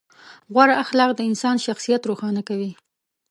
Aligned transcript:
غوره 0.53 0.75
اخلاق 0.83 1.11
د 1.15 1.21
انسان 1.29 1.55
شخصیت 1.65 2.01
روښانه 2.09 2.41
کوي. 2.49 2.71